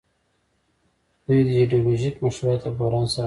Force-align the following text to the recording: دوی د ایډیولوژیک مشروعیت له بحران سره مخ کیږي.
دوی 1.25 1.41
د 1.47 1.49
ایډیولوژیک 1.59 2.15
مشروعیت 2.25 2.61
له 2.65 2.71
بحران 2.79 3.05
سره 3.11 3.11
مخ 3.11 3.11
کیږي. 3.15 3.19